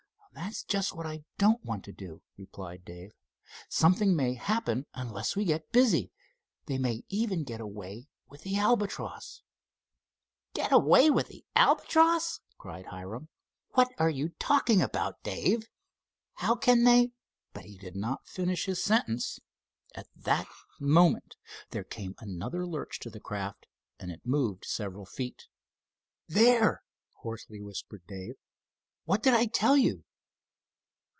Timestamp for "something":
3.67-4.15